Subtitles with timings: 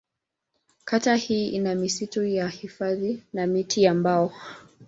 [0.85, 4.33] Kata hii ina misitu ya hifadhi na miti ya mbao.